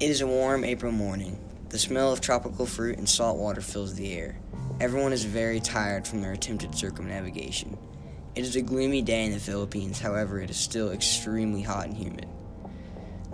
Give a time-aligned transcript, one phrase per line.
[0.00, 1.38] It is a warm April morning.
[1.68, 4.40] The smell of tropical fruit and salt water fills the air.
[4.80, 7.76] Everyone is very tired from their attempted circumnavigation.
[8.34, 11.94] It is a gloomy day in the Philippines, however, it is still extremely hot and
[11.94, 12.26] humid.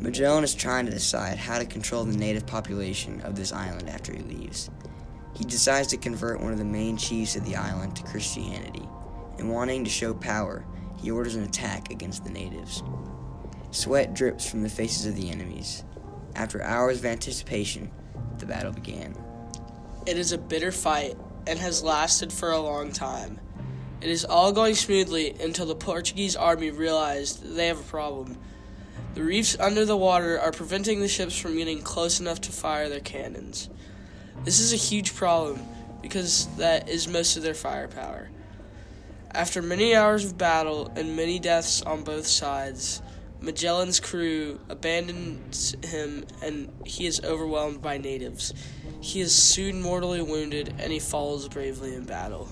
[0.00, 4.12] Magellan is trying to decide how to control the native population of this island after
[4.12, 4.68] he leaves.
[5.36, 8.88] He decides to convert one of the main chiefs of the island to Christianity,
[9.38, 10.64] and wanting to show power,
[11.00, 12.82] he orders an attack against the natives.
[13.70, 15.84] Sweat drips from the faces of the enemies.
[16.36, 17.90] After hours of anticipation,
[18.36, 19.16] the battle began.
[20.04, 23.40] It is a bitter fight and has lasted for a long time.
[24.02, 28.36] It is all going smoothly until the Portuguese army realized they have a problem.
[29.14, 32.90] The reefs under the water are preventing the ships from getting close enough to fire
[32.90, 33.70] their cannons.
[34.44, 35.62] This is a huge problem
[36.02, 38.28] because that is most of their firepower.
[39.30, 43.00] After many hours of battle and many deaths on both sides,
[43.40, 48.54] Magellan's crew abandons him and he is overwhelmed by natives.
[49.00, 52.48] He is soon mortally wounded and he falls bravely in battle.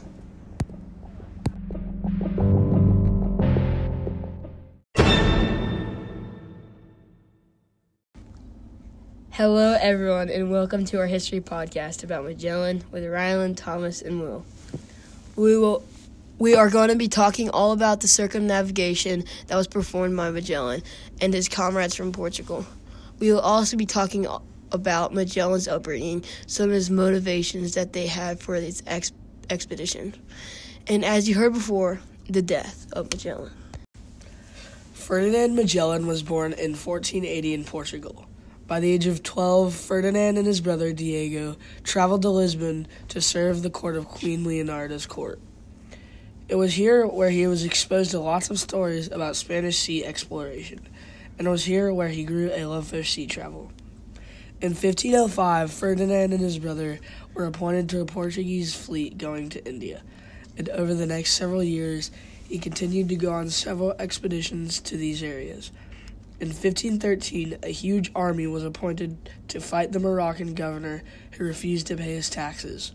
[9.30, 14.44] Hello, everyone, and welcome to our history podcast about Magellan with Ryland, Thomas, and Will.
[15.34, 15.82] We will.
[16.36, 20.82] We are going to be talking all about the circumnavigation that was performed by Magellan
[21.20, 22.66] and his comrades from Portugal.
[23.20, 24.26] We will also be talking
[24.72, 29.12] about Magellan's upbringing, some of his motivations that they had for this ex-
[29.48, 30.12] expedition,
[30.88, 33.52] and as you heard before, the death of Magellan.
[34.92, 38.26] Ferdinand Magellan was born in 1480 in Portugal.
[38.66, 43.62] By the age of 12, Ferdinand and his brother Diego traveled to Lisbon to serve
[43.62, 45.38] the court of Queen Leonarda's court.
[46.46, 50.86] It was here where he was exposed to lots of stories about Spanish sea exploration,
[51.38, 53.72] and it was here where he grew a love for sea travel.
[54.60, 57.00] In 1505, Ferdinand and his brother
[57.32, 60.02] were appointed to a Portuguese fleet going to India,
[60.58, 62.10] and over the next several years,
[62.46, 65.72] he continued to go on several expeditions to these areas.
[66.40, 71.96] In 1513, a huge army was appointed to fight the Moroccan governor who refused to
[71.96, 72.92] pay his taxes.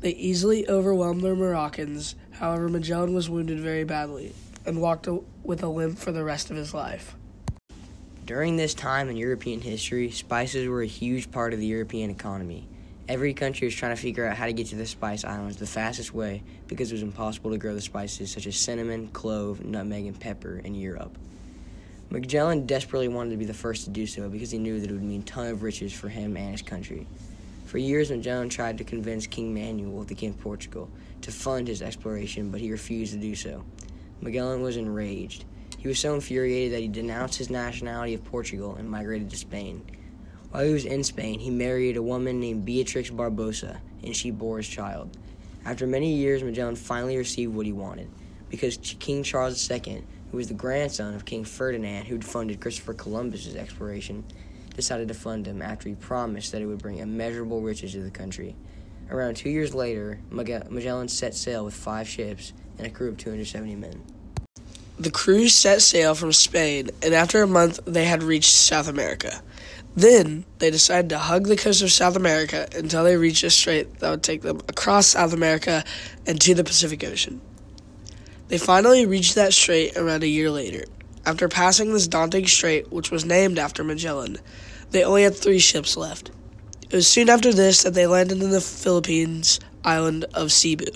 [0.00, 4.32] They easily overwhelmed the Moroccans, however, Magellan was wounded very badly
[4.64, 5.08] and walked
[5.42, 7.14] with a limp for the rest of his life.
[8.24, 12.66] During this time in European history, spices were a huge part of the European economy.
[13.08, 15.66] Every country was trying to figure out how to get to the Spice Islands the
[15.66, 20.06] fastest way because it was impossible to grow the spices such as cinnamon, clove, nutmeg,
[20.06, 21.16] and pepper in Europe.
[22.10, 24.92] Magellan desperately wanted to be the first to do so because he knew that it
[24.92, 27.06] would mean a ton of riches for him and his country.
[27.66, 30.88] For years, Magellan tried to convince King Manuel, the King of Portugal,
[31.22, 33.64] to fund his exploration, but he refused to do so.
[34.20, 35.44] Magellan was enraged.
[35.76, 39.84] He was so infuriated that he denounced his nationality of Portugal and migrated to Spain.
[40.52, 44.58] While he was in Spain, he married a woman named Beatrix Barbosa, and she bore
[44.58, 45.16] his child.
[45.64, 48.08] After many years, Magellan finally received what he wanted,
[48.48, 53.56] because King Charles II who was the grandson of King Ferdinand, who'd funded Christopher Columbus's
[53.56, 54.24] exploration,
[54.76, 58.10] decided to fund him after he promised that it would bring immeasurable riches to the
[58.10, 58.54] country.
[59.10, 63.76] Around two years later, Magellan set sail with five ships and a crew of 270
[63.76, 64.02] men.
[64.98, 69.42] The crew set sail from Spain, and after a month, they had reached South America.
[69.94, 73.98] Then they decided to hug the coast of South America until they reached a strait
[74.00, 75.84] that would take them across South America
[76.26, 77.40] and to the Pacific Ocean.
[78.48, 80.84] They finally reached that strait around a year later.
[81.26, 84.38] After passing this daunting strait, which was named after Magellan,
[84.92, 86.30] they only had three ships left.
[86.88, 90.86] It was soon after this that they landed in the Philippines island of Cebu.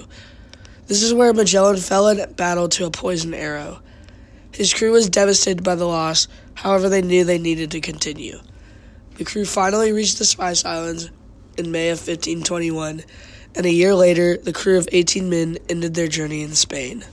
[0.87, 3.81] This is where Magellan fell in battle to a poisoned arrow.
[4.53, 8.39] His crew was devastated by the loss, however, they knew they needed to continue.
[9.17, 11.11] The crew finally reached the Spice Islands
[11.57, 13.03] in May of 1521,
[13.57, 17.05] and a year later, the crew of 18 men ended their journey in Spain.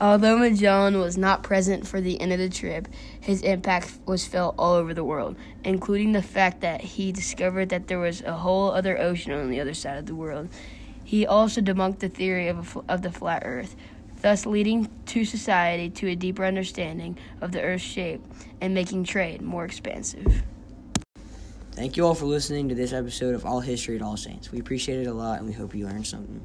[0.00, 2.88] Although Magellan was not present for the end of the trip,
[3.20, 7.86] his impact was felt all over the world, including the fact that he discovered that
[7.86, 10.48] there was a whole other ocean on the other side of the world.
[11.04, 13.76] He also debunked the theory of, a, of the flat earth,
[14.22, 18.22] thus leading to society to a deeper understanding of the earth's shape
[18.58, 20.42] and making trade more expansive.
[21.72, 24.50] Thank you all for listening to this episode of All History at All Saints.
[24.50, 26.40] We appreciate it a lot and we hope you learned something.